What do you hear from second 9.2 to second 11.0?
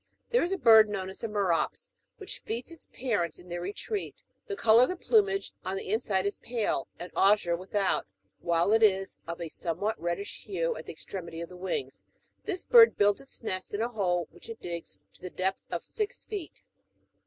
of a somewhat reddish hue at the